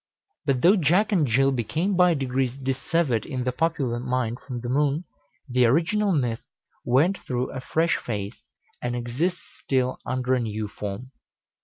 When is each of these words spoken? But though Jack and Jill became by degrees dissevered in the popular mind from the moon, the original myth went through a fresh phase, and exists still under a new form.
But 0.47 0.63
though 0.63 0.75
Jack 0.77 1.11
and 1.11 1.27
Jill 1.27 1.51
became 1.51 1.95
by 1.95 2.15
degrees 2.15 2.55
dissevered 2.55 3.23
in 3.23 3.43
the 3.43 3.51
popular 3.51 3.99
mind 3.99 4.39
from 4.39 4.61
the 4.61 4.67
moon, 4.67 5.03
the 5.47 5.67
original 5.67 6.11
myth 6.11 6.41
went 6.83 7.19
through 7.19 7.51
a 7.51 7.61
fresh 7.61 7.97
phase, 7.97 8.41
and 8.81 8.95
exists 8.95 9.41
still 9.63 9.99
under 10.03 10.33
a 10.33 10.39
new 10.39 10.67
form. 10.67 11.11